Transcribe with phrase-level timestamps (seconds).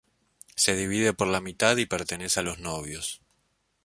[0.55, 3.21] Se divide por la mitad y pertenece a los novios.